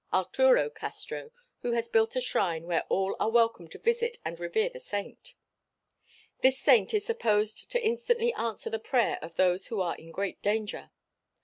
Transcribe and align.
Arturo 0.11 0.71
Castro 0.71 1.29
who 1.61 1.73
has 1.73 1.87
built 1.87 2.15
a 2.15 2.21
shrine 2.21 2.63
where 2.65 2.81
all 2.89 3.15
are 3.19 3.29
welcome 3.29 3.67
to 3.67 3.77
visit 3.77 4.17
and 4.25 4.39
revere 4.39 4.67
the 4.69 4.79
saint. 4.79 5.35
This 6.39 6.57
saint 6.59 6.91
is 6.95 7.05
supposed 7.05 7.69
to 7.69 7.85
instantly 7.85 8.33
answer 8.33 8.71
the 8.71 8.79
prayer 8.79 9.19
of 9.21 9.35
those 9.35 9.67
who 9.67 9.79
are 9.79 9.95
in 9.95 10.09
great 10.09 10.41
danger. 10.41 10.89